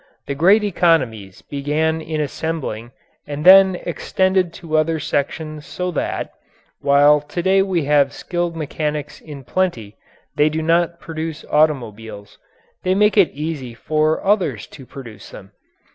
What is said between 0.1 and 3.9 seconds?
The great economies began in assembling and then